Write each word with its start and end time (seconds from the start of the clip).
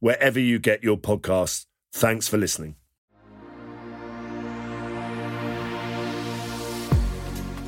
wherever 0.00 0.40
you 0.40 0.58
get 0.58 0.82
your 0.82 0.96
podcasts. 0.98 1.66
Thanks 1.92 2.28
for 2.28 2.36
listening. 2.36 2.76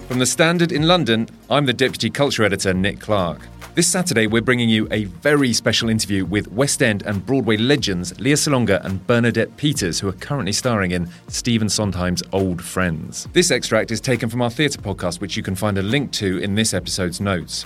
From 0.09 0.19
The 0.19 0.27
Standard 0.27 0.73
in 0.73 0.83
London, 0.83 1.27
I'm 1.49 1.65
the 1.65 1.73
Deputy 1.73 2.11
Culture 2.11 2.45
Editor, 2.45 2.75
Nick 2.75 3.01
Clark. 3.01 3.41
This 3.75 3.89
Saturday, 3.89 4.27
we're 4.27 4.43
bringing 4.43 4.69
you 4.69 4.87
a 4.91 5.05
very 5.05 5.55
special 5.55 5.89
interview 5.89 6.27
with 6.27 6.53
West 6.53 6.83
End 6.83 7.03
and 7.07 7.25
Broadway 7.25 7.57
legends 7.57 8.21
Lea 8.21 8.35
Salonga 8.35 8.85
and 8.85 9.07
Bernadette 9.07 9.57
Peters, 9.57 9.99
who 9.99 10.09
are 10.09 10.13
currently 10.13 10.53
starring 10.53 10.91
in 10.91 11.09
Stephen 11.29 11.71
Sondheim's 11.71 12.23
Old 12.35 12.63
Friends. 12.63 13.27
This 13.33 13.51
extract 13.51 13.91
is 13.91 14.03
taken 14.03 14.29
from 14.29 14.43
our 14.43 14.51
theatre 14.51 14.83
podcast, 14.83 15.23
which 15.23 15.39
you 15.39 15.43
can 15.43 15.55
find 15.55 15.79
a 15.79 15.83
link 15.83 16.13
to 16.13 16.37
in 16.37 16.55
this 16.55 16.75
episode's 16.75 17.19
notes. 17.19 17.65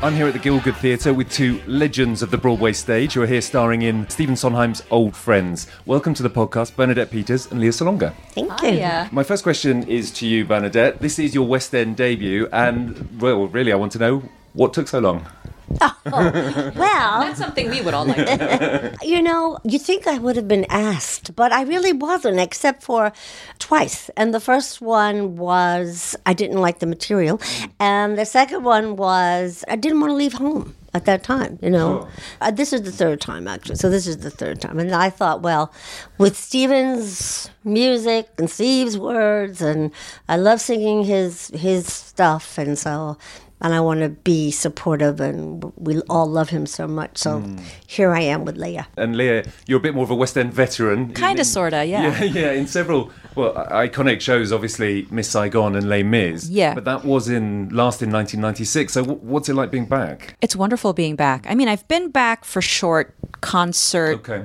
I'm 0.00 0.14
here 0.14 0.28
at 0.28 0.32
the 0.32 0.38
Gielgud 0.38 0.76
Theatre 0.76 1.12
with 1.12 1.28
two 1.28 1.60
legends 1.66 2.22
of 2.22 2.30
the 2.30 2.38
Broadway 2.38 2.72
stage 2.72 3.14
who 3.14 3.22
are 3.22 3.26
here 3.26 3.40
starring 3.40 3.82
in 3.82 4.08
Stephen 4.08 4.36
Sondheim's 4.36 4.80
Old 4.92 5.16
Friends. 5.16 5.66
Welcome 5.86 6.14
to 6.14 6.22
the 6.22 6.30
podcast, 6.30 6.76
Bernadette 6.76 7.10
Peters 7.10 7.50
and 7.50 7.60
Lea 7.60 7.70
Salonga. 7.70 8.14
Thank 8.30 8.62
you. 8.62 9.08
My 9.10 9.24
first 9.24 9.42
question 9.42 9.82
is 9.88 10.12
to 10.12 10.26
you, 10.26 10.44
Bernadette. 10.44 11.00
This 11.00 11.18
is 11.18 11.34
your 11.34 11.48
West 11.48 11.74
End 11.74 11.96
debut, 11.96 12.48
and, 12.52 13.20
well, 13.20 13.48
really, 13.48 13.72
I 13.72 13.74
want 13.74 13.90
to 13.92 13.98
know 13.98 14.22
what 14.52 14.72
took 14.72 14.86
so 14.86 15.00
long? 15.00 15.26
Well, 16.08 17.20
That's 17.20 17.38
something 17.38 17.70
we 17.70 17.80
would 17.82 17.94
all 17.94 18.06
like. 18.06 18.16
know. 18.16 18.92
you 19.02 19.20
know, 19.22 19.58
you 19.64 19.78
think 19.78 20.06
I 20.06 20.18
would 20.18 20.36
have 20.36 20.48
been 20.48 20.64
asked, 20.70 21.36
but 21.36 21.52
I 21.52 21.62
really 21.62 21.92
wasn't, 21.92 22.40
except 22.40 22.82
for 22.82 23.12
twice. 23.58 24.08
And 24.16 24.32
the 24.32 24.40
first 24.40 24.80
one 24.80 25.36
was 25.36 26.16
I 26.24 26.32
didn't 26.32 26.58
like 26.58 26.78
the 26.78 26.86
material, 26.86 27.40
and 27.78 28.16
the 28.18 28.24
second 28.24 28.64
one 28.64 28.96
was 28.96 29.64
I 29.68 29.76
didn't 29.76 30.00
want 30.00 30.10
to 30.12 30.14
leave 30.16 30.32
home 30.34 30.74
at 30.94 31.04
that 31.04 31.22
time. 31.22 31.58
You 31.60 31.70
know, 31.70 32.08
uh, 32.40 32.50
this 32.50 32.72
is 32.72 32.82
the 32.82 32.92
third 32.92 33.20
time 33.20 33.46
actually. 33.46 33.76
So 33.76 33.90
this 33.90 34.06
is 34.06 34.18
the 34.18 34.30
third 34.30 34.60
time, 34.60 34.78
and 34.78 34.94
I 34.94 35.10
thought, 35.10 35.42
well, 35.42 35.72
with 36.16 36.36
Stephen's 36.36 37.50
music 37.64 38.28
and 38.38 38.48
Steve's 38.48 38.96
words, 38.96 39.60
and 39.60 39.90
I 40.28 40.36
love 40.36 40.60
singing 40.60 41.04
his 41.04 41.48
his 41.48 41.86
stuff, 41.92 42.56
and 42.58 42.78
so. 42.78 43.18
And 43.60 43.74
I 43.74 43.80
want 43.80 44.00
to 44.00 44.08
be 44.08 44.50
supportive, 44.50 45.20
and 45.20 45.72
we 45.76 46.00
all 46.02 46.26
love 46.26 46.50
him 46.50 46.64
so 46.64 46.86
much. 46.86 47.18
So 47.18 47.40
hmm. 47.40 47.58
here 47.86 48.12
I 48.12 48.20
am 48.20 48.44
with 48.44 48.56
Lea. 48.56 48.82
And 48.96 49.16
Lea, 49.16 49.42
you're 49.66 49.78
a 49.78 49.82
bit 49.82 49.94
more 49.94 50.04
of 50.04 50.10
a 50.10 50.14
West 50.14 50.38
End 50.38 50.52
veteran. 50.52 51.12
Kinda, 51.12 51.44
sorta, 51.44 51.84
yeah. 51.84 52.20
Yeah, 52.20 52.24
yeah, 52.40 52.52
in 52.52 52.66
several, 52.68 53.10
well, 53.34 53.54
iconic 53.70 54.20
shows, 54.20 54.52
obviously, 54.52 55.06
Miss 55.10 55.28
Saigon 55.28 55.74
and 55.74 55.88
Les 55.88 56.02
Mis. 56.04 56.48
Yeah. 56.48 56.74
But 56.74 56.84
that 56.84 57.04
was 57.04 57.28
in 57.28 57.68
last 57.70 58.00
in 58.02 58.12
1996. 58.12 58.92
So 58.92 59.02
w- 59.02 59.20
what's 59.22 59.48
it 59.48 59.54
like 59.54 59.70
being 59.70 59.86
back? 59.86 60.36
It's 60.40 60.54
wonderful 60.54 60.92
being 60.92 61.16
back. 61.16 61.44
I 61.48 61.54
mean, 61.54 61.68
I've 61.68 61.86
been 61.88 62.10
back 62.10 62.44
for 62.44 62.62
short 62.62 63.14
concert, 63.40 64.28
Okay. 64.28 64.44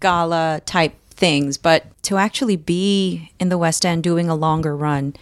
gala 0.00 0.62
type 0.64 0.94
things, 1.10 1.58
but 1.58 1.86
to 2.04 2.16
actually 2.16 2.56
be 2.56 3.30
in 3.40 3.48
the 3.48 3.58
West 3.58 3.84
End 3.84 4.02
doing 4.02 4.28
a 4.28 4.34
longer 4.34 4.76
run, 4.76 5.14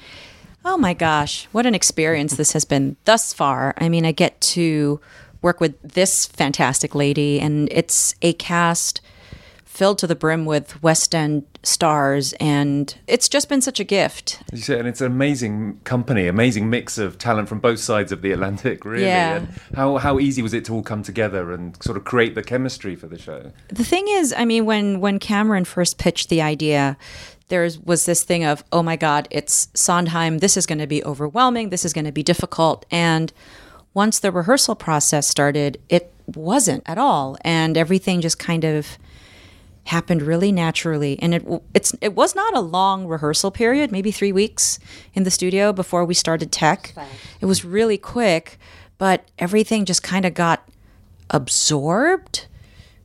oh 0.64 0.76
my 0.76 0.94
gosh, 0.94 1.46
what 1.52 1.66
an 1.66 1.74
experience 1.74 2.36
this 2.36 2.52
has 2.52 2.64
been 2.64 2.96
thus 3.04 3.32
far. 3.32 3.74
I 3.78 3.88
mean, 3.88 4.06
I 4.06 4.12
get 4.12 4.40
to 4.40 5.00
work 5.42 5.60
with 5.60 5.80
this 5.82 6.26
fantastic 6.26 6.94
lady, 6.94 7.38
and 7.40 7.68
it's 7.70 8.14
a 8.22 8.32
cast 8.34 9.00
filled 9.74 9.98
to 9.98 10.06
the 10.06 10.14
brim 10.14 10.44
with 10.44 10.80
West 10.84 11.14
End 11.14 11.44
stars, 11.64 12.32
and 12.34 12.96
it's 13.08 13.28
just 13.28 13.48
been 13.48 13.60
such 13.60 13.80
a 13.80 13.84
gift. 13.84 14.40
As 14.52 14.60
you 14.60 14.64
say, 14.64 14.78
and 14.78 14.86
it's 14.86 15.00
an 15.00 15.08
amazing 15.08 15.80
company, 15.82 16.28
amazing 16.28 16.70
mix 16.70 16.96
of 16.96 17.18
talent 17.18 17.48
from 17.48 17.58
both 17.58 17.80
sides 17.80 18.12
of 18.12 18.22
the 18.22 18.30
Atlantic, 18.30 18.84
really. 18.86 19.04
Yeah. 19.04 19.36
And 19.36 19.48
how, 19.74 19.96
how 19.96 20.20
easy 20.20 20.42
was 20.42 20.54
it 20.54 20.64
to 20.66 20.74
all 20.74 20.82
come 20.82 21.02
together 21.02 21.52
and 21.52 21.80
sort 21.82 21.96
of 21.96 22.04
create 22.04 22.36
the 22.36 22.42
chemistry 22.42 22.94
for 22.94 23.08
the 23.08 23.18
show? 23.18 23.50
The 23.68 23.84
thing 23.84 24.06
is, 24.08 24.32
I 24.36 24.44
mean, 24.44 24.64
when 24.64 25.00
when 25.00 25.18
Cameron 25.18 25.64
first 25.64 25.98
pitched 25.98 26.28
the 26.28 26.40
idea, 26.40 26.96
there 27.48 27.68
was 27.84 28.06
this 28.06 28.22
thing 28.22 28.44
of, 28.44 28.64
oh 28.72 28.82
my 28.82 28.96
God, 28.96 29.28
it's 29.30 29.68
Sondheim. 29.74 30.38
This 30.38 30.56
is 30.56 30.66
going 30.66 30.78
to 30.78 30.86
be 30.86 31.04
overwhelming. 31.04 31.70
This 31.70 31.84
is 31.84 31.92
going 31.92 32.06
to 32.06 32.12
be 32.12 32.22
difficult. 32.22 32.86
And 32.90 33.32
once 33.92 34.18
the 34.18 34.32
rehearsal 34.32 34.74
process 34.74 35.28
started, 35.28 35.78
it 35.88 36.12
wasn't 36.34 36.82
at 36.86 36.98
all, 36.98 37.36
and 37.42 37.76
everything 37.76 38.20
just 38.20 38.38
kind 38.38 38.64
of 38.64 38.98
happened 39.84 40.22
really 40.22 40.50
naturally. 40.50 41.18
And 41.20 41.34
it 41.34 41.44
it's 41.74 41.94
it 42.00 42.14
was 42.14 42.34
not 42.34 42.56
a 42.56 42.60
long 42.60 43.06
rehearsal 43.06 43.50
period, 43.50 43.92
maybe 43.92 44.10
three 44.10 44.32
weeks 44.32 44.78
in 45.12 45.24
the 45.24 45.30
studio 45.30 45.72
before 45.72 46.04
we 46.04 46.14
started 46.14 46.50
tech. 46.50 46.94
It 47.40 47.46
was 47.46 47.64
really 47.64 47.98
quick, 47.98 48.58
but 48.96 49.28
everything 49.38 49.84
just 49.84 50.02
kind 50.02 50.24
of 50.24 50.32
got 50.32 50.66
absorbed 51.30 52.46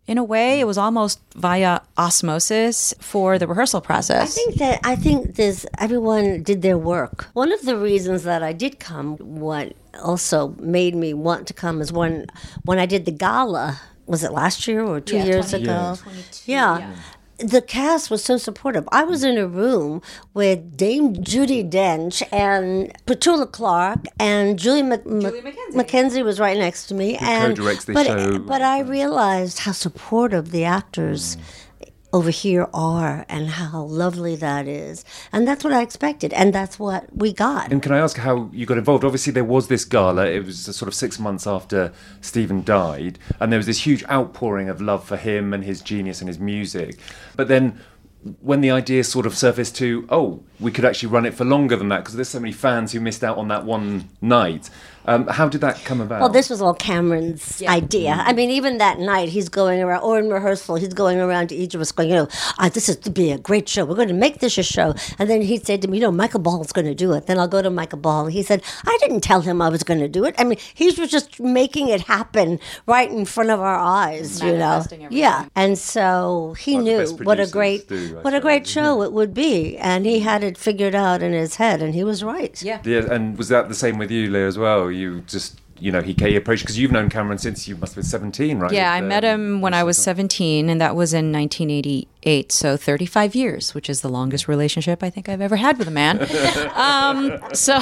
in 0.09 0.17
a 0.17 0.23
way. 0.23 0.59
It 0.59 0.65
was 0.65 0.77
almost 0.77 1.19
via 1.35 1.81
osmosis 1.95 2.95
for 2.99 3.37
the 3.37 3.47
rehearsal 3.47 3.79
process. 3.79 4.23
I 4.23 4.35
think 4.39 4.55
that 4.57 4.79
I 4.83 4.95
think 4.95 5.35
this 5.35 5.65
everyone 5.77 6.41
did 6.41 6.63
their 6.63 6.79
work. 6.79 7.27
One 7.33 7.51
of 7.51 7.61
the 7.61 7.77
reasons 7.77 8.23
that 8.23 8.41
I 8.41 8.51
did 8.51 8.79
come, 8.79 9.17
what 9.17 9.73
also 10.03 10.55
made 10.77 10.95
me 10.95 11.13
want 11.13 11.45
to 11.49 11.53
come, 11.53 11.79
is 11.79 11.93
when 11.93 12.25
when 12.65 12.79
I 12.79 12.87
did 12.87 13.05
the 13.05 13.11
gala. 13.11 13.79
Was 14.07 14.23
it 14.23 14.31
last 14.31 14.67
year 14.67 14.83
or 14.83 14.99
two 14.99 15.17
years 15.27 15.53
ago? 15.53 15.95
Yeah. 16.79 16.95
The 17.39 17.61
cast 17.61 18.11
was 18.11 18.23
so 18.23 18.37
supportive. 18.37 18.87
I 18.91 19.03
was 19.05 19.23
in 19.23 19.37
a 19.37 19.47
room 19.47 20.01
with 20.33 20.75
Dame 20.75 21.15
Judi 21.15 21.69
Dench 21.69 22.21
and 22.33 22.93
Petula 23.05 23.49
Clark 23.49 23.99
and 24.19 24.59
Julie, 24.59 24.83
Mc- 24.83 25.05
Julie 25.05 25.41
McKenzie. 25.41 25.73
McKenzie 25.73 26.23
was 26.25 26.39
right 26.39 26.57
next 26.57 26.87
to 26.87 26.95
me. 26.95 27.15
and 27.17 27.55
co-directs 27.55 27.85
the 27.85 27.93
but, 27.93 28.05
show. 28.05 28.39
But 28.39 28.61
I 28.61 28.81
realized 28.81 29.59
how 29.59 29.71
supportive 29.71 30.51
the 30.51 30.65
actors 30.65 31.37
over 32.11 32.29
here 32.29 32.67
are 32.73 33.25
and 33.29 33.49
how 33.49 33.83
lovely 33.83 34.35
that 34.35 34.67
is. 34.67 35.05
And 35.31 35.47
that's 35.47 35.63
what 35.63 35.73
I 35.73 35.81
expected. 35.81 36.33
And 36.33 36.53
that's 36.53 36.79
what 36.79 37.05
we 37.15 37.33
got. 37.33 37.71
And 37.71 37.81
can 37.81 37.91
I 37.91 37.99
ask 37.99 38.17
how 38.17 38.49
you 38.51 38.65
got 38.65 38.77
involved? 38.77 39.03
Obviously, 39.03 39.33
there 39.33 39.43
was 39.43 39.67
this 39.67 39.85
gala. 39.85 40.25
It 40.25 40.45
was 40.45 40.59
sort 40.59 40.87
of 40.87 40.93
six 40.93 41.19
months 41.19 41.45
after 41.45 41.93
Stephen 42.21 42.63
died, 42.63 43.19
and 43.39 43.51
there 43.51 43.57
was 43.57 43.67
this 43.67 43.85
huge 43.85 44.03
outpouring 44.09 44.69
of 44.69 44.81
love 44.81 45.03
for 45.03 45.17
him 45.17 45.53
and 45.53 45.63
his 45.63 45.81
genius 45.81 46.21
and 46.21 46.27
his 46.27 46.39
music. 46.39 46.97
But 47.35 47.47
then, 47.47 47.79
when 48.41 48.61
the 48.61 48.71
idea 48.71 49.03
sort 49.03 49.25
of 49.25 49.35
surfaced 49.37 49.75
to, 49.77 50.05
oh, 50.09 50.43
we 50.59 50.71
could 50.71 50.83
actually 50.83 51.09
run 51.09 51.25
it 51.25 51.33
for 51.33 51.45
longer 51.45 51.75
than 51.75 51.87
that 51.89 51.99
because 51.99 52.15
there's 52.15 52.29
so 52.29 52.39
many 52.39 52.51
fans 52.51 52.91
who 52.91 52.99
missed 52.99 53.23
out 53.23 53.37
on 53.37 53.47
that 53.47 53.65
one 53.65 54.09
night. 54.21 54.69
Um, 55.09 55.25
how 55.27 55.49
did 55.49 55.61
that 55.61 55.83
come 55.85 56.01
about? 56.01 56.21
Well, 56.21 56.29
this 56.29 56.49
was 56.49 56.61
all 56.61 56.75
Cameron's 56.75 57.63
idea. 57.63 58.11
I 58.29 58.31
mean, 58.33 58.51
even 58.51 58.77
that 58.77 58.99
night, 58.99 59.29
he's 59.29 59.49
going 59.49 59.81
around, 59.81 60.03
or 60.03 60.19
in 60.19 60.29
rehearsal, 60.29 60.75
he's 60.75 60.93
going 60.93 61.19
around 61.19 61.47
to 61.49 61.55
each 61.55 61.73
of 61.73 61.81
us 61.81 61.91
going, 61.91 62.09
you 62.09 62.15
know, 62.15 62.27
ah, 62.59 62.69
this 62.69 62.87
is 62.87 62.95
to 62.97 63.09
be 63.09 63.31
a 63.31 63.39
great 63.39 63.67
show. 63.67 63.85
We're 63.85 63.95
going 63.95 64.07
to 64.09 64.13
make 64.13 64.39
this 64.39 64.57
a 64.57 64.63
show. 64.63 64.93
And 65.17 65.29
then 65.29 65.41
he 65.41 65.57
said 65.57 65.81
to 65.81 65.87
me, 65.87 65.97
you 65.97 66.03
know, 66.03 66.11
Michael 66.11 66.39
Ball's 66.39 66.71
going 66.71 66.85
to 66.85 66.93
do 66.93 67.13
it. 67.13 67.25
Then 67.25 67.39
I'll 67.39 67.47
go 67.47 67.61
to 67.61 67.69
Michael 67.69 67.99
Ball. 67.99 68.27
He 68.27 68.43
said, 68.43 68.61
I 68.85 68.97
didn't 69.01 69.21
tell 69.21 69.41
him 69.41 69.61
I 69.61 69.69
was 69.69 69.83
going 69.83 69.99
to 69.99 70.07
do 70.07 70.25
it. 70.25 70.35
I 70.37 70.43
mean, 70.43 70.59
he 70.75 70.85
was 70.85 71.09
just 71.09 71.39
making 71.39 71.89
it 71.89 72.01
happen 72.01 72.59
right 72.85 73.09
in 73.09 73.25
front 73.25 73.49
of 73.49 73.59
our 73.59 73.79
eyes, 73.79 74.43
you 74.43 74.55
know. 74.57 74.77
Everything. 74.77 75.07
Yeah. 75.09 75.47
And 75.55 75.77
so 75.77 76.55
he 76.59 76.75
Like 76.75 76.83
knew 76.83 77.07
what 77.23 77.39
a 77.39 77.47
great, 77.47 77.87
do, 77.87 78.19
I 78.19 78.21
what 78.21 78.33
a 78.35 78.39
great 78.39 78.63
isn't 78.63 78.73
show 78.73 79.01
it 79.01 79.11
would 79.11 79.33
be. 79.33 79.77
And 79.77 80.05
he 80.05 80.19
had 80.19 80.43
it 80.43 80.57
figured 80.57 80.93
out 80.93 81.23
in 81.23 81.33
his 81.33 81.55
head, 81.55 81.81
and 81.81 81.95
he 81.95 82.03
was 82.03 82.23
right. 82.23 82.61
Yeah. 82.61 82.81
yeah, 82.83 83.11
and 83.11 83.37
was 83.37 83.47
that 83.49 83.69
the 83.69 83.75
same 83.75 83.97
with 83.97 84.11
you, 84.11 84.29
Lea, 84.29 84.43
as 84.43 84.57
well? 84.57 84.91
You 84.91 84.98
just 85.27 85.59
you 85.79 85.91
know 85.91 86.01
he, 86.01 86.13
he 86.13 86.35
approached 86.35 86.63
because 86.63 86.77
you've 86.77 86.91
known 86.91 87.09
Cameron 87.09 87.37
since 87.37 87.67
you 87.67 87.75
must 87.75 87.95
have 87.95 88.03
been 88.03 88.09
17, 88.09 88.59
right? 88.59 88.71
Yeah, 88.71 88.91
I 88.91 89.01
met 89.01 89.23
him 89.23 89.61
when 89.61 89.73
I 89.73 89.83
was 89.83 89.97
17, 89.97 90.69
and 90.69 90.81
that 90.81 90.95
was 90.95 91.13
in 91.13 91.31
1988. 91.31 92.51
So 92.51 92.77
35 92.77 93.35
years, 93.35 93.73
which 93.73 93.89
is 93.89 94.01
the 94.01 94.09
longest 94.09 94.47
relationship 94.47 95.03
I 95.03 95.09
think 95.09 95.29
I've 95.29 95.41
ever 95.41 95.55
had 95.55 95.77
with 95.77 95.87
a 95.87 95.91
man. 95.91 96.19
um, 96.75 97.39
so, 97.53 97.79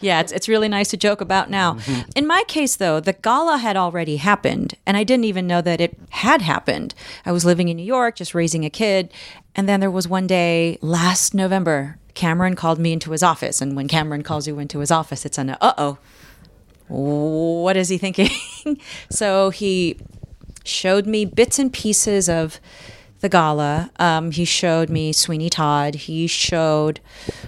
yeah, 0.00 0.20
it's, 0.20 0.32
it's 0.32 0.48
really 0.48 0.68
nice 0.68 0.88
to 0.88 0.96
joke 0.96 1.20
about 1.20 1.50
now. 1.50 1.78
In 2.16 2.26
my 2.26 2.44
case, 2.48 2.76
though, 2.76 3.00
the 3.00 3.12
gala 3.12 3.58
had 3.58 3.76
already 3.76 4.16
happened, 4.16 4.74
and 4.86 4.96
I 4.96 5.04
didn't 5.04 5.24
even 5.24 5.46
know 5.46 5.60
that 5.60 5.80
it 5.80 5.98
had 6.10 6.42
happened. 6.42 6.94
I 7.26 7.32
was 7.32 7.44
living 7.44 7.68
in 7.68 7.76
New 7.76 7.84
York, 7.84 8.16
just 8.16 8.34
raising 8.34 8.64
a 8.64 8.70
kid. 8.70 9.12
And 9.56 9.68
then 9.68 9.80
there 9.80 9.90
was 9.90 10.08
one 10.08 10.26
day 10.26 10.78
last 10.80 11.34
November, 11.34 11.98
Cameron 12.14 12.54
called 12.56 12.78
me 12.78 12.92
into 12.92 13.10
his 13.10 13.22
office. 13.22 13.60
And 13.60 13.76
when 13.76 13.88
Cameron 13.88 14.22
calls 14.22 14.46
you 14.46 14.58
into 14.58 14.78
his 14.78 14.90
office, 14.90 15.24
it's 15.24 15.38
an 15.38 15.50
uh 15.50 15.74
oh 15.78 15.98
what 16.88 17.76
is 17.76 17.88
he 17.88 17.98
thinking? 17.98 18.30
so 19.10 19.50
he 19.50 19.96
showed 20.64 21.06
me 21.06 21.24
bits 21.24 21.58
and 21.58 21.72
pieces 21.72 22.28
of 22.28 22.60
the 23.20 23.28
gala. 23.28 23.90
Um, 23.98 24.32
he 24.32 24.44
showed 24.44 24.90
me 24.90 25.12
Sweeney 25.12 25.48
Todd. 25.48 25.94
He 25.94 26.26
showed 26.26 27.00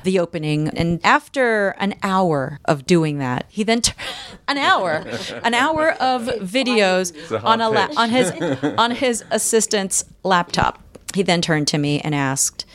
the 0.05 0.19
opening. 0.19 0.69
And 0.71 1.01
after 1.05 1.71
an 1.79 1.95
hour 2.03 2.61
of 2.65 2.87
doing 2.87 3.19
that, 3.19 3.45
he 3.49 3.63
then 3.63 3.83
t- 3.83 3.93
an 4.49 4.57
hour, 4.57 5.05
an 5.45 5.53
hour 5.53 5.93
of 5.93 6.23
videos 6.23 7.13
a 7.31 7.43
on 7.43 7.61
a 7.61 7.69
la- 7.69 7.91
on 7.97 8.09
his 8.09 8.31
on 8.79 8.93
his 8.93 9.23
assistant's 9.31 10.05
laptop. 10.23 10.83
He 11.15 11.23
then 11.23 11.41
turned 11.41 11.69
to 11.69 11.79
me 11.79 12.01
and 12.01 12.15
asked, 12.15 12.66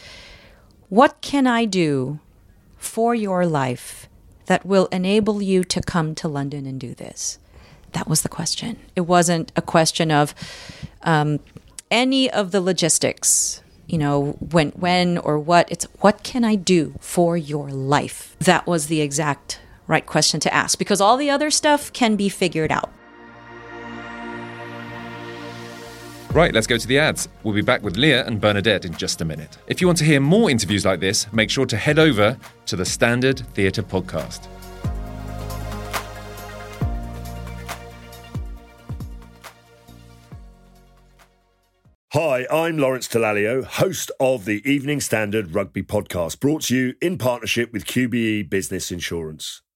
"What 0.92 1.22
can 1.22 1.48
I 1.48 1.64
do 1.64 2.20
for 2.78 3.16
your 3.16 3.46
life 3.46 4.10
that 4.48 4.66
will 4.66 4.88
enable 4.88 5.42
you 5.42 5.64
to 5.64 5.80
come 5.80 6.14
to 6.16 6.28
London 6.28 6.66
and 6.66 6.78
do 6.78 6.94
this? 6.94 7.40
That 7.94 8.10
was 8.10 8.24
the 8.24 8.30
question. 8.30 8.78
It 8.94 9.08
wasn't 9.08 9.54
a 9.56 9.62
question 9.62 10.12
of 10.12 10.36
um, 11.04 11.40
any 11.90 12.30
of 12.30 12.52
the 12.52 12.60
logistics, 12.60 13.62
you 13.88 13.98
know, 13.98 14.34
when, 14.52 14.72
when 14.72 15.18
or 15.18 15.40
what. 15.40 15.72
It's 15.72 15.88
what 16.02 16.24
can 16.24 16.44
I 16.44 16.56
do 16.56 16.96
for 17.00 17.38
your 17.38 17.70
life? 17.70 18.36
That 18.40 18.68
was 18.68 18.88
the 18.88 19.00
exact 19.00 19.62
right 19.88 20.06
question 20.06 20.42
to 20.42 20.54
ask 20.54 20.78
because 20.78 21.00
all 21.00 21.16
the 21.16 21.30
other 21.30 21.52
stuff 21.52 21.94
can 21.94 22.18
be 22.18 22.28
figured 22.28 22.70
out. 22.70 22.92
Right, 26.34 26.54
let's 26.54 26.66
go 26.66 26.78
to 26.78 26.88
the 26.88 26.98
ads. 26.98 27.28
We'll 27.44 27.54
be 27.54 27.62
back 27.62 27.84
with 27.84 27.98
Lea 27.98 28.14
and 28.14 28.40
Bernadette 28.40 28.86
in 28.86 28.94
just 28.94 29.20
a 29.20 29.26
minute. 29.26 29.58
If 29.68 29.82
you 29.82 29.88
want 29.88 29.98
to 29.98 30.06
hear 30.06 30.22
more 30.22 30.50
interviews 30.50 30.86
like 30.86 31.02
this, 31.02 31.32
make 31.34 31.50
sure 31.50 31.66
to 31.66 31.76
head 31.76 32.00
over 32.00 32.38
to 32.68 32.76
the 32.78 32.86
Standard 32.86 33.40
Theatre 33.54 33.84
Podcast. 33.84 34.48
Hi, 42.14 42.46
I'm 42.50 42.78
Lawrence 42.78 43.10
Dallaglio, 43.10 43.66
host 43.66 44.10
of 44.22 44.46
the 44.46 44.62
Evening 44.70 45.02
Standard 45.02 45.54
Rugby 45.54 45.84
Podcast, 45.84 46.40
brought 46.40 46.62
to 46.64 46.76
you 46.78 46.94
in 47.02 47.18
partnership 47.18 47.74
with 47.74 47.84
QBE 47.84 48.50
Business 48.50 48.90
Insurance. 48.90 49.64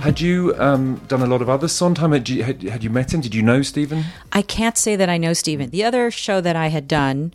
Had 0.00 0.20
you 0.20 0.54
um, 0.58 1.00
done 1.08 1.22
a 1.22 1.26
lot 1.26 1.42
of 1.42 1.48
other 1.48 1.68
Sondheim? 1.68 2.12
Had 2.12 2.28
you, 2.28 2.42
had, 2.42 2.62
had 2.62 2.82
you 2.84 2.90
met 2.90 3.12
him? 3.14 3.20
Did 3.20 3.34
you 3.34 3.42
know 3.42 3.62
Stephen? 3.62 4.04
I 4.32 4.42
can't 4.42 4.76
say 4.76 4.96
that 4.96 5.08
I 5.08 5.18
know 5.18 5.32
Stephen. 5.32 5.70
The 5.70 5.84
other 5.84 6.10
show 6.10 6.40
that 6.40 6.56
I 6.56 6.68
had 6.68 6.88
done 6.88 7.32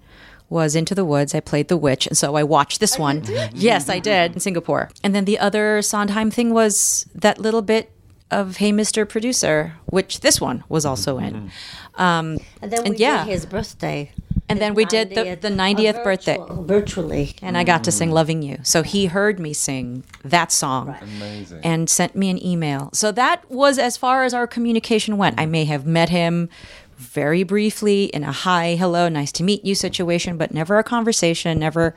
was 0.49 0.75
Into 0.75 0.93
the 0.93 1.05
Woods. 1.05 1.33
I 1.33 1.39
played 1.39 1.67
the 1.67 1.77
witch, 1.77 2.05
and 2.07 2.17
so 2.17 2.35
I 2.35 2.43
watched 2.43 2.79
this 2.79 2.97
one. 2.99 3.23
Yes, 3.53 3.89
I 3.89 3.99
did 3.99 4.33
in 4.33 4.39
Singapore. 4.39 4.89
And 5.03 5.15
then 5.15 5.25
the 5.25 5.39
other 5.39 5.81
Sondheim 5.81 6.29
thing 6.31 6.53
was 6.53 7.05
that 7.15 7.39
little 7.39 7.61
bit 7.61 7.91
of 8.31 8.57
Hey 8.57 8.71
Mr. 8.71 9.07
Producer, 9.07 9.73
which 9.85 10.19
this 10.19 10.41
one 10.41 10.63
was 10.69 10.85
also 10.85 11.17
in. 11.19 11.51
Um, 11.95 12.37
And 12.61 12.71
then 12.71 12.83
we 12.83 12.89
And 12.89 12.99
yeah. 12.99 13.23
did 13.23 13.31
his 13.31 13.45
birthday. 13.45 14.11
And 14.47 14.59
then 14.61 14.75
we 14.75 14.85
did 14.85 15.09
the- 15.09 15.37
the 15.39 15.49
90th 15.49 16.03
birthday. 16.03 16.37
virtual- 16.37 16.63
Virtually. 16.63 17.35
and 17.41 17.57
I 17.57 17.63
got 17.63 17.83
to 17.85 17.91
sing 17.91 18.11
Loving 18.11 18.43
You. 18.43 18.59
So 18.63 18.83
he 18.83 19.07
heard 19.07 19.39
me 19.39 19.53
sing 19.53 20.03
that 20.23 20.51
song 20.51 20.95
Amazing. 21.01 21.61
and 21.63 21.89
sent 21.89 22.15
me 22.15 22.29
an 22.29 22.43
email. 22.43 22.89
So 22.93 23.11
that 23.11 23.49
was 23.49 23.79
as 23.79 23.97
far 23.97 24.23
as 24.23 24.33
our 24.33 24.45
communication 24.45 25.17
went. 25.17 25.39
I 25.39 25.45
may 25.45 25.65
have 25.65 25.85
met 25.85 26.09
him 26.09 26.49
very 26.97 27.43
briefly 27.43 28.05
in 28.05 28.23
a 28.23 28.31
hi, 28.31 28.75
hello, 28.75 29.09
nice 29.09 29.31
to 29.33 29.43
meet 29.43 29.65
you 29.65 29.75
situation, 29.75 30.37
but 30.37 30.53
never 30.53 30.77
a 30.77 30.83
conversation, 30.83 31.59
never 31.59 31.95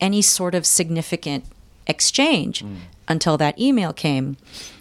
any 0.00 0.22
sort 0.22 0.54
of 0.54 0.66
significant 0.66 1.44
exchange 1.86 2.64
mm. 2.64 2.76
until 3.06 3.36
that 3.36 3.58
email 3.60 3.92
came. 3.92 4.36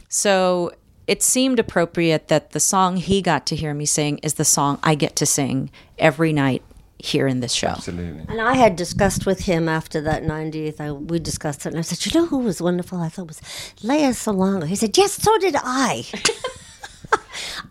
So 0.09 0.71
it 1.05 1.21
seemed 1.21 1.59
appropriate 1.59 2.29
that 2.29 2.51
the 2.51 2.59
song 2.59 2.97
he 2.97 3.21
got 3.21 3.45
to 3.47 3.55
hear 3.55 3.73
me 3.73 3.85
sing 3.85 4.19
is 4.19 4.35
the 4.35 4.45
song 4.45 4.79
I 4.81 4.95
get 4.95 5.15
to 5.17 5.25
sing 5.25 5.69
every 6.00 6.33
night 6.33 6.63
here 7.05 7.27
in 7.27 7.41
this 7.41 7.51
show. 7.51 7.67
Absolutely. 7.67 8.23
And 8.29 8.39
I 8.39 8.53
had 8.55 8.75
discussed 8.77 9.25
with 9.25 9.41
him 9.41 9.67
after 9.67 10.00
that 10.01 10.23
90th, 10.23 10.79
I, 10.79 10.91
we 10.94 11.19
discussed 11.19 11.65
it, 11.65 11.69
and 11.69 11.77
I 11.79 11.81
said, 11.81 12.05
You 12.05 12.21
know 12.21 12.27
who 12.27 12.39
was 12.39 12.61
wonderful? 12.61 13.00
I 13.00 13.09
thought 13.09 13.27
was 13.27 13.41
Lea 13.83 14.11
Salonga. 14.13 14.67
He 14.67 14.75
said, 14.75 14.97
Yes, 14.97 15.13
so 15.21 15.38
did 15.38 15.55
I. 15.57 16.05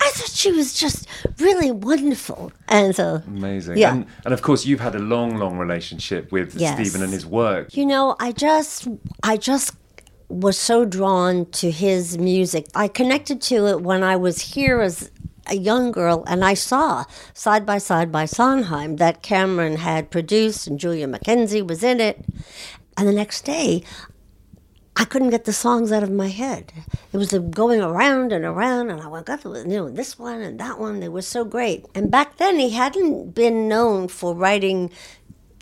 I 0.00 0.11
thought 0.14 0.31
she 0.31 0.52
was 0.52 0.75
just 0.75 1.06
really 1.38 1.70
wonderful. 1.70 2.52
And 2.69 2.94
so, 2.94 3.23
Amazing. 3.26 3.79
Yeah. 3.79 3.93
And, 3.93 4.06
and 4.25 4.34
of 4.34 4.43
course, 4.43 4.67
you've 4.67 4.81
had 4.81 4.94
a 4.94 4.99
long, 4.99 5.37
long 5.38 5.56
relationship 5.56 6.31
with 6.31 6.55
Yes. 6.55 6.75
Stephen 6.75 7.02
and 7.02 7.12
his 7.12 7.25
work. 7.25 7.75
you 7.76 7.87
know, 7.87 8.17
I 8.20 8.32
just, 8.32 8.88
I 9.23 9.37
just 9.38 9.75
was 10.29 10.58
so 10.58 10.84
drawn 10.84 11.46
to 11.52 11.70
his 11.70 12.19
music. 12.19 12.67
I 12.75 12.88
connected 12.88 13.40
to 13.43 13.67
it 13.69 13.81
when 13.82 14.02
I 14.02 14.17
was 14.17 14.40
here 14.40 14.81
as 14.81 15.11
a 15.47 15.56
young 15.56 15.93
girl, 15.93 16.25
and 16.27 16.44
I 16.44 16.55
saw 16.55 17.05
side 17.35 17.67
by 17.67 17.79
side 17.79 18.12
by 18.12 18.27
Sondheim 18.27 18.97
that 18.97 19.23
Cameron 19.23 19.77
had 19.77 20.11
produced, 20.11 20.67
and 20.67 20.79
Julia 20.79 21.06
McKenzie 21.06 21.67
was 21.67 21.82
in 21.82 22.01
it. 22.01 22.25
And 22.96 23.08
the 23.08 23.13
next 23.13 23.44
day, 23.44 23.82
I 24.96 25.05
couldn't 25.05 25.31
get 25.31 25.44
the 25.44 25.53
songs 25.53 25.91
out 25.91 26.03
of 26.03 26.11
my 26.11 26.29
head. 26.29 26.72
It 27.13 27.17
was 27.17 27.32
going 27.32 27.81
around 27.81 28.32
and 28.32 28.44
around, 28.44 28.91
and 28.91 29.01
I 29.01 29.08
went, 29.08 29.27
the, 29.27 29.65
you 29.67 29.77
know, 29.77 29.89
this 29.89 30.19
one 30.19 30.43
and 30.43 30.61
that 30.61 30.79
one. 30.79 31.01
They 31.01 31.08
were 31.08 31.22
so 31.22 31.44
great. 31.44 31.87
And 31.94 32.11
back 32.11 32.37
then, 32.37 32.58
he 32.58 32.70
hadn't 32.70 33.34
been 33.34 33.69
known 33.69 34.08
for 34.08 34.34
writing 34.34 34.91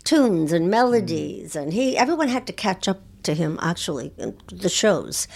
tunes 0.03 0.51
and 0.51 0.69
melodies, 0.69 1.55
and 1.55 1.73
he 1.73 1.97
everyone 1.97 2.27
had 2.27 2.47
to 2.47 2.53
catch 2.53 2.87
up 2.87 3.01
to 3.23 3.33
him 3.33 3.59
actually 3.61 4.11
the 4.51 4.69
shows. 4.69 5.27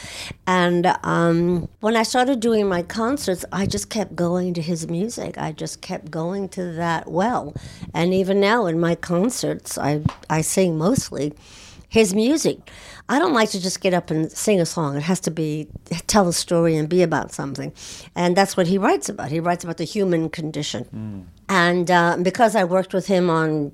And 0.47 0.95
um, 1.03 1.67
when 1.79 1.95
I 1.95 2.03
started 2.03 2.39
doing 2.39 2.67
my 2.67 2.83
concerts, 2.83 3.45
I 3.51 3.65
just 3.65 3.89
kept 3.89 4.15
going 4.15 4.53
to 4.55 4.61
his 4.61 4.87
music. 4.87 5.37
I 5.37 5.51
just 5.51 5.81
kept 5.81 6.11
going 6.11 6.49
to 6.49 6.63
that 6.73 7.09
well. 7.09 7.53
And 7.93 8.13
even 8.13 8.39
now 8.39 8.65
in 8.65 8.79
my 8.79 8.95
concerts, 8.95 9.77
I 9.77 10.01
I 10.29 10.41
sing 10.41 10.77
mostly 10.77 11.33
his 11.89 12.13
music. 12.13 12.57
I 13.07 13.19
don't 13.19 13.33
like 13.33 13.51
to 13.51 13.61
just 13.61 13.79
get 13.81 13.93
up 13.93 14.09
and 14.11 14.31
sing 14.31 14.59
a 14.59 14.65
song. 14.65 14.97
It 14.97 15.03
has 15.03 15.19
to 15.21 15.31
be 15.31 15.67
tell 16.07 16.27
a 16.27 16.33
story 16.33 16.75
and 16.75 16.89
be 16.89 17.03
about 17.03 17.31
something, 17.31 17.71
and 18.15 18.35
that's 18.35 18.57
what 18.57 18.67
he 18.67 18.77
writes 18.77 19.09
about. 19.09 19.31
He 19.31 19.39
writes 19.39 19.63
about 19.63 19.77
the 19.77 19.83
human 19.85 20.29
condition. 20.29 21.27
And 21.47 21.91
uh, 21.91 22.17
because 22.21 22.55
I 22.55 22.63
worked 22.63 22.93
with 22.93 23.07
him 23.07 23.29
on 23.29 23.71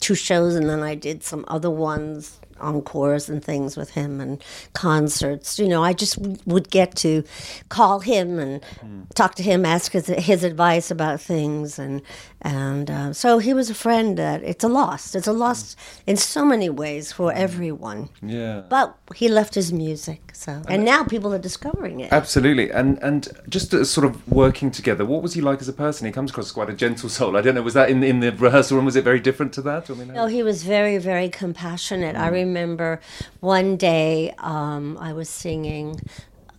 two 0.00 0.14
shows, 0.14 0.54
and 0.54 0.68
then 0.68 0.82
I 0.82 0.94
did 0.94 1.22
some 1.22 1.44
other 1.48 1.70
ones, 1.70 2.40
encores 2.60 3.28
and 3.28 3.44
things 3.44 3.76
with 3.76 3.90
him, 3.90 4.20
and 4.20 4.42
concerts. 4.72 5.58
You 5.58 5.68
know, 5.68 5.82
I 5.82 5.92
just 5.92 6.16
w- 6.16 6.38
would 6.46 6.70
get 6.70 6.94
to 6.96 7.24
call 7.68 8.00
him 8.00 8.38
and 8.38 8.64
hmm. 8.80 9.02
talk 9.14 9.34
to 9.36 9.42
him, 9.42 9.64
ask 9.64 9.92
his, 9.92 10.06
his 10.06 10.44
advice 10.44 10.90
about 10.90 11.20
things, 11.20 11.78
and 11.78 12.02
and 12.42 12.90
uh, 12.90 13.12
so 13.12 13.38
he 13.38 13.52
was 13.52 13.70
a 13.70 13.74
friend 13.74 14.16
that 14.16 14.42
it's 14.42 14.64
a 14.64 14.68
loss. 14.68 15.14
It's 15.14 15.26
a 15.26 15.32
loss 15.32 15.74
hmm. 15.74 16.10
in 16.10 16.16
so 16.16 16.44
many 16.44 16.70
ways 16.70 17.12
for 17.12 17.32
hmm. 17.32 17.38
everyone. 17.38 18.08
Yeah. 18.22 18.62
But 18.68 18.96
he 19.14 19.28
left 19.28 19.54
his 19.54 19.72
music, 19.72 20.30
so 20.34 20.62
and 20.68 20.84
now 20.84 21.04
people 21.04 21.34
are 21.34 21.38
discovering 21.38 22.00
it. 22.00 22.12
Absolutely, 22.12 22.70
and 22.70 22.98
and 23.02 23.28
just 23.48 23.70
sort 23.86 24.06
of 24.06 24.26
working 24.30 24.70
together. 24.70 25.04
What 25.04 25.22
was 25.22 25.34
he 25.34 25.40
like 25.40 25.60
as 25.60 25.68
a 25.68 25.72
person? 25.72 26.06
He 26.06 26.12
comes 26.12 26.30
across 26.30 26.46
as 26.46 26.52
quite 26.52 26.70
a 26.70 26.74
gentle 26.74 27.08
soul. 27.08 27.36
I 27.36 27.40
don't 27.40 27.54
know. 27.54 27.62
Was 27.62 27.74
that 27.74 27.90
in 27.90 28.02
in 28.02 28.20
the 28.20 28.32
rehearsal 28.32 28.76
room? 28.76 28.86
Was 28.86 28.96
it 28.96 29.04
very 29.04 29.20
different 29.20 29.52
to 29.54 29.62
that? 29.62 29.90
I 29.90 29.94
mean, 29.94 30.08
No, 30.08 30.26
he 30.26 30.42
was 30.42 30.62
very, 30.62 30.98
very 30.98 31.28
compassionate. 31.28 32.16
I 32.16 32.28
remember 32.28 32.49
one 33.40 33.76
day 33.76 34.32
um, 34.38 34.98
I 34.98 35.12
was 35.12 35.28
singing 35.28 36.00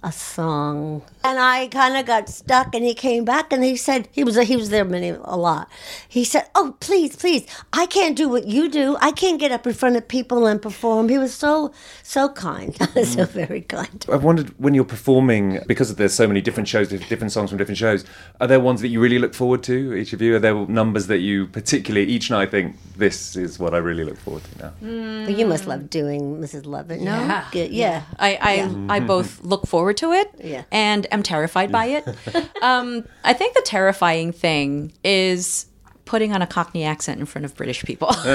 a 0.04 0.12
song. 0.12 1.04
And 1.24 1.38
I 1.40 1.68
kind 1.68 1.96
of 1.96 2.06
got 2.08 2.28
stuck 2.28 2.74
and 2.74 2.84
he 2.84 2.94
came 2.96 3.24
back 3.24 3.54
and 3.54 3.64
he 3.64 3.76
said 3.76 4.08
he 4.12 4.24
was 4.24 4.36
he 4.48 4.56
was 4.56 4.70
there 4.72 4.84
many 4.84 5.10
a 5.10 5.38
lot. 5.38 5.70
He 6.10 6.24
said, 6.24 6.48
"Oh, 6.56 6.76
please, 6.80 7.16
please. 7.16 7.46
I 7.72 7.86
can't 7.86 8.16
do 8.18 8.28
what 8.28 8.48
you 8.48 8.68
do. 8.70 8.98
I 9.00 9.12
can't 9.12 9.40
get 9.40 9.52
up 9.52 9.68
in 9.68 9.74
front 9.74 9.96
of 9.98 10.08
people 10.08 10.48
and 10.48 10.60
perform." 10.62 11.10
He 11.10 11.20
was 11.20 11.34
so 11.36 11.72
so 12.02 12.30
kind. 12.30 12.76
so 13.06 13.26
very 13.26 13.62
kind. 13.62 14.04
I've 14.12 14.24
wondered 14.24 14.50
when 14.58 14.74
you're 14.74 14.84
performing 14.84 15.60
because 15.68 15.94
there's 15.96 16.14
so 16.16 16.28
many 16.28 16.42
different 16.42 16.68
shows, 16.68 16.90
different 16.90 17.32
songs 17.32 17.50
from 17.52 17.60
different 17.60 17.78
shows. 17.78 18.04
Are 18.40 18.48
there 18.48 18.60
ones 18.60 18.82
that 18.82 18.88
you 18.88 19.00
really 19.00 19.20
look 19.20 19.36
forward 19.36 19.62
to? 19.64 19.94
Each 19.94 20.14
of 20.14 20.22
you, 20.22 20.36
are 20.36 20.40
there 20.40 20.56
numbers 20.68 21.06
that 21.08 21.20
you 21.20 21.46
particularly 21.48 22.08
each 22.08 22.32
night 22.32 22.50
think 22.50 22.76
this 22.98 23.36
is 23.36 23.60
what 23.60 23.76
I 23.76 23.78
really 23.78 24.04
look 24.04 24.18
forward 24.18 24.44
to 24.46 24.58
now? 24.58 24.74
Mm. 24.84 25.26
But 25.28 25.38
you 25.38 25.46
must 25.46 25.68
love 25.68 25.92
doing 25.92 26.38
Mrs. 26.42 26.66
Lovett. 26.66 27.02
No, 27.02 27.12
Yeah. 27.12 27.46
Good. 27.52 27.72
yeah. 27.72 28.02
I 28.18 28.36
I, 28.42 28.54
Yeah. 28.56 28.86
I 28.90 29.00
both 29.00 29.44
look 29.44 29.68
forward 29.68 29.91
to 29.94 30.12
it 30.14 30.32
Yeah. 30.44 30.64
and 30.72 31.08
am 31.14 31.24
terrified 31.24 31.72
by 31.72 31.86
it. 31.86 32.08
um, 32.62 33.06
I 33.24 33.34
think 33.34 33.54
the 33.56 33.62
terrifying 33.64 34.32
thing 34.32 34.94
is 35.04 35.66
putting 36.06 36.34
on 36.34 36.42
a 36.42 36.48
Cockney 36.48 36.84
accent 36.84 37.22
in 37.22 37.26
front 37.26 37.46
of 37.46 37.56
British 37.56 37.84
people. 37.84 38.10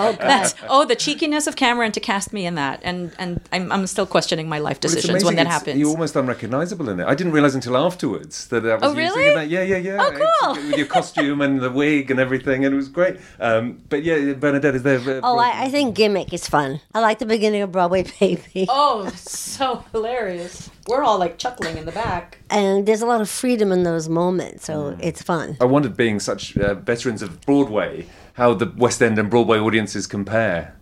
Oh 0.00 0.12
God. 0.12 0.18
That's 0.32 0.54
oh 0.68 0.84
the 0.84 0.94
cheekiness 0.94 1.46
of 1.46 1.56
Cameron 1.56 1.90
to 1.92 2.00
cast 2.00 2.32
me 2.32 2.44
in 2.46 2.54
that, 2.56 2.80
and 2.84 3.10
and 3.18 3.40
I'm, 3.52 3.72
I'm 3.72 3.86
still 3.86 4.06
questioning 4.06 4.48
my 4.48 4.58
life 4.58 4.76
Well, 4.82 4.92
decisions 4.92 5.24
when 5.24 5.34
that 5.36 5.42
It's- 5.42 5.54
happens. 5.58 5.78
You're 5.80 5.88
almost 5.88 6.14
unrecognisable 6.14 6.88
in 6.88 7.00
it. 7.00 7.06
I 7.06 7.14
didn't 7.14 7.32
realise 7.32 7.54
until 7.54 7.76
afterwards 7.76 8.46
that 8.48 8.64
I 8.66 8.74
was 8.74 8.82
Oh, 8.84 8.90
you 8.92 8.96
really? 8.98 9.14
singing 9.24 9.34
that. 9.36 9.48
Yeah, 9.48 9.62
yeah, 9.62 9.76
yeah. 9.78 9.96
Oh, 10.00 10.08
It's- 10.12 10.28
cool. 10.42 10.54
with 10.54 10.76
your 10.76 10.86
costume 10.86 11.40
and 11.40 11.60
the 11.60 11.70
wig 11.70 12.10
and 12.10 12.20
everything, 12.20 12.64
and 12.64 12.74
it 12.74 12.76
was 12.76 12.88
great. 12.88 13.16
Um, 13.40 13.80
but 13.88 14.04
yeah, 14.04 14.34
Bernadette 14.34 14.74
is 14.76 14.82
there. 14.82 14.98
uh, 15.00 15.20
Oh, 15.24 15.38
I, 15.38 15.64
I 15.64 15.68
think 15.70 15.96
gimmick 15.96 16.32
is 16.32 16.46
fun. 16.46 16.80
I 16.94 17.00
like 17.00 17.18
the 17.18 17.26
beginning 17.26 17.62
of 17.62 17.72
Broadway 17.72 18.04
Baby. 18.20 18.66
Oh, 18.68 19.08
so 19.16 19.82
hilarious. 19.92 20.70
We're 20.88 21.02
all 21.02 21.18
like 21.18 21.38
chuckling 21.38 21.76
in 21.76 21.84
the 21.86 21.92
back. 21.92 22.38
And 22.50 22.86
there's 22.86 23.02
a 23.02 23.06
lot 23.06 23.20
of 23.20 23.28
freedom 23.28 23.70
in 23.72 23.82
those 23.82 24.08
moments, 24.08 24.64
so 24.64 24.96
it's 25.00 25.20
fun. 25.22 25.56
I 25.60 25.64
wondered, 25.66 25.96
being 25.96 26.18
such 26.18 26.56
uh, 26.56 26.74
veterans 26.74 27.20
of 27.22 27.40
Broadway, 27.42 28.06
how 28.34 28.54
the 28.54 28.72
West 28.76 29.02
End 29.02 29.18
and 29.18 29.28
Broadway 29.28 29.58
audiences 29.58 30.06
compare. 30.06 30.74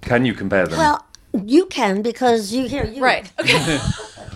Can 0.00 0.24
you 0.24 0.34
compare 0.34 0.66
them? 0.66 0.78
Well, 0.78 1.06
you 1.44 1.66
can 1.66 2.02
because 2.02 2.52
you 2.52 2.66
hear 2.68 2.84
you. 2.84 3.00
Right. 3.02 3.30
Okay. 3.40 3.78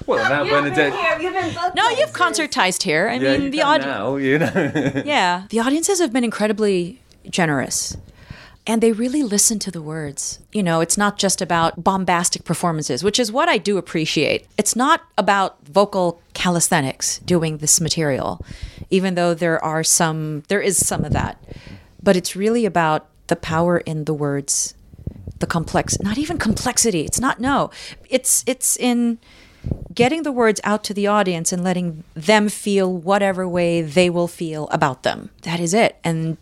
Well, 0.06 0.18
now 0.30 0.45
Bernadette. 0.49 0.92
Here, 0.95 1.18
you've 1.21 1.33
been 1.33 1.52
both 1.52 1.75
No, 1.75 1.88
you've 1.88 2.12
concertized 2.12 2.85
here. 2.85 3.09
I 3.09 3.14
Yeah, 3.14 3.33
mean, 3.33 3.42
you 3.42 3.50
the 3.50 3.62
audience. 3.62 3.87
now, 3.87 4.14
you 4.14 4.38
know. 4.38 5.02
Yeah, 5.04 5.47
the 5.50 5.59
audiences 5.59 5.99
have 5.99 6.12
been 6.12 6.23
incredibly 6.23 7.00
generous. 7.28 7.97
And 8.66 8.82
they 8.82 8.90
really 8.92 9.23
listen 9.23 9.61
to 9.61 9.70
the 9.70 9.80
words. 9.80 10.40
You 10.52 10.62
know, 10.62 10.80
it's 10.80 10.99
not 10.99 11.18
just 11.18 11.40
about 11.40 11.85
bombastic 11.85 12.44
performances, 12.44 13.04
which 13.04 13.20
is 13.20 13.30
what 13.30 13.49
I 13.49 13.58
do 13.58 13.78
appreciate. 13.78 14.46
It's 14.58 14.75
not 14.75 15.02
about 15.16 15.64
vocal 15.66 16.20
calisthenics 16.35 17.20
doing 17.20 17.58
this 17.58 17.80
material, 17.80 18.44
even 18.90 19.14
though 19.14 19.35
there 19.35 19.64
are 19.64 19.85
some, 19.85 20.42
there 20.49 20.61
is 20.61 20.85
some 20.85 21.04
of 21.04 21.12
that. 21.12 21.40
But 22.02 22.16
it's 22.16 22.35
really 22.35 22.66
about 22.66 23.06
the 23.28 23.37
power 23.37 23.78
in 23.78 24.04
the 24.04 24.14
words, 24.14 24.75
the 25.38 25.46
complex, 25.46 26.00
not 26.00 26.18
even 26.18 26.37
complexity. 26.38 27.02
It's 27.02 27.20
not, 27.20 27.38
no. 27.38 27.70
It's, 28.11 28.42
it's 28.49 28.76
in 28.76 29.18
getting 29.94 30.25
the 30.25 30.32
words 30.32 30.61
out 30.64 30.82
to 30.85 30.94
the 30.94 31.06
audience 31.06 31.52
and 31.52 31.62
letting 31.62 32.04
them 32.14 32.49
feel 32.49 32.92
whatever 32.92 33.46
way 33.49 33.82
they 33.82 34.11
will 34.11 34.28
feel 34.28 34.68
about 34.68 35.04
them. 35.04 35.30
That 35.42 35.61
is 35.61 35.73
it. 35.73 35.96
And 36.02 36.37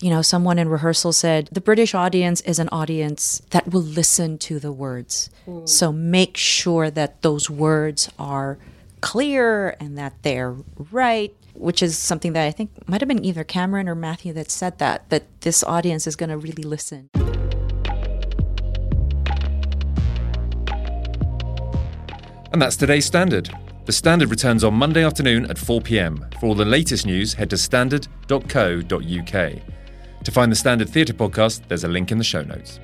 you 0.00 0.08
know, 0.08 0.22
someone 0.22 0.58
in 0.58 0.68
rehearsal 0.68 1.12
said 1.12 1.48
the 1.52 1.60
British 1.60 1.94
audience 1.94 2.40
is 2.42 2.58
an 2.58 2.70
audience 2.70 3.42
that 3.50 3.70
will 3.70 3.82
listen 3.82 4.38
to 4.38 4.58
the 4.58 4.72
words. 4.72 5.28
So 5.66 5.92
make 5.92 6.38
sure 6.38 6.90
that 6.90 7.20
those 7.22 7.50
words 7.50 8.10
are 8.18 8.58
clear 9.02 9.76
and 9.78 9.98
that 9.98 10.14
they're 10.22 10.56
right, 10.90 11.34
which 11.54 11.82
is 11.82 11.98
something 11.98 12.32
that 12.32 12.46
I 12.46 12.50
think 12.50 12.70
might 12.88 13.02
have 13.02 13.08
been 13.08 13.24
either 13.24 13.44
Cameron 13.44 13.88
or 13.88 13.94
Matthew 13.94 14.32
that 14.32 14.50
said 14.50 14.78
that 14.78 15.10
that 15.10 15.24
this 15.42 15.62
audience 15.64 16.06
is 16.06 16.16
going 16.16 16.30
to 16.30 16.38
really 16.38 16.62
listen. 16.62 17.10
And 22.52 22.60
that's 22.60 22.76
today's 22.76 23.04
Standard. 23.04 23.50
The 23.84 23.92
Standard 23.92 24.30
returns 24.30 24.64
on 24.64 24.74
Monday 24.74 25.04
afternoon 25.04 25.48
at 25.50 25.58
4 25.58 25.80
pm. 25.80 26.26
For 26.40 26.46
all 26.46 26.54
the 26.54 26.64
latest 26.64 27.06
news, 27.06 27.34
head 27.34 27.50
to 27.50 27.58
standard.co.uk. 27.58 29.79
To 30.24 30.30
find 30.30 30.52
the 30.52 30.56
Standard 30.56 30.90
Theatre 30.90 31.14
podcast, 31.14 31.66
there's 31.68 31.84
a 31.84 31.88
link 31.88 32.12
in 32.12 32.18
the 32.18 32.24
show 32.24 32.42
notes. 32.42 32.78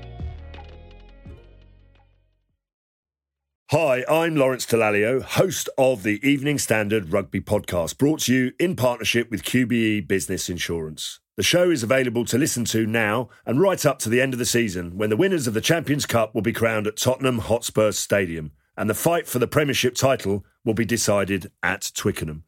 Hi, 3.70 4.04
I'm 4.08 4.36
Lawrence 4.36 4.64
Dallaglio, 4.64 5.22
host 5.22 5.68
of 5.76 6.02
the 6.02 6.20
Evening 6.26 6.58
Standard 6.58 7.12
Rugby 7.12 7.40
Podcast, 7.40 7.98
brought 7.98 8.20
to 8.20 8.34
you 8.34 8.52
in 8.58 8.74
partnership 8.74 9.30
with 9.30 9.42
QBE 9.42 10.08
Business 10.08 10.48
Insurance. 10.48 11.20
The 11.36 11.42
show 11.42 11.70
is 11.70 11.82
available 11.82 12.24
to 12.26 12.38
listen 12.38 12.64
to 12.66 12.86
now 12.86 13.28
and 13.44 13.60
right 13.60 13.84
up 13.84 13.98
to 13.98 14.08
the 14.08 14.22
end 14.22 14.32
of 14.32 14.38
the 14.38 14.46
season 14.46 14.96
when 14.96 15.10
the 15.10 15.16
winners 15.16 15.46
of 15.46 15.52
the 15.52 15.60
Champions 15.60 16.06
Cup 16.06 16.34
will 16.34 16.42
be 16.42 16.52
crowned 16.52 16.86
at 16.86 16.96
Tottenham 16.96 17.40
Hotspur 17.40 17.92
Stadium 17.92 18.52
and 18.78 18.88
the 18.88 18.94
fight 18.94 19.26
for 19.26 19.38
the 19.38 19.46
Premiership 19.46 19.94
title 19.94 20.46
will 20.64 20.72
be 20.72 20.86
decided 20.86 21.50
at 21.62 21.90
Twickenham. 21.94 22.44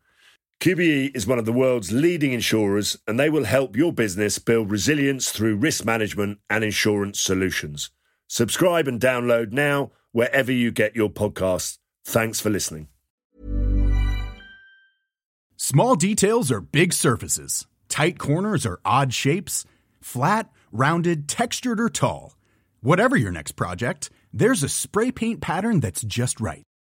QBE 0.60 1.14
is 1.14 1.24
one 1.24 1.38
of 1.38 1.44
the 1.44 1.52
world's 1.52 1.92
leading 1.92 2.32
insurers 2.32 2.96
and 3.06 3.18
they 3.18 3.30
will 3.30 3.44
help 3.44 3.76
your 3.76 3.92
business 3.92 4.40
build 4.40 4.72
resilience 4.72 5.30
through 5.30 5.54
risk 5.54 5.84
management 5.84 6.40
and 6.50 6.64
insurance 6.64 7.20
solutions. 7.20 7.90
Subscribe 8.26 8.88
and 8.88 9.00
download 9.00 9.52
now 9.52 9.92
wherever 10.10 10.50
you 10.50 10.72
get 10.72 10.96
your 10.96 11.10
podcasts. 11.10 11.78
Thanks 12.04 12.40
for 12.40 12.50
listening. 12.50 12.88
Small 15.56 15.94
details 15.94 16.50
are 16.50 16.60
big 16.60 16.92
surfaces. 16.92 17.68
Tight 17.88 18.18
corners 18.18 18.66
are 18.66 18.80
odd 18.84 19.14
shapes. 19.14 19.64
Flat, 20.00 20.50
rounded, 20.72 21.28
textured, 21.28 21.78
or 21.78 21.88
tall. 21.88 22.36
Whatever 22.80 23.14
your 23.14 23.32
next 23.32 23.52
project, 23.52 24.10
there's 24.32 24.64
a 24.64 24.68
spray 24.68 25.12
paint 25.12 25.40
pattern 25.40 25.78
that's 25.78 26.02
just 26.02 26.40
right. 26.40 26.64